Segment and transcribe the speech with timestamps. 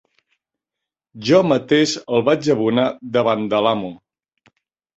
[1.27, 3.95] Jo mateix el vaig abonar davant de l'amo.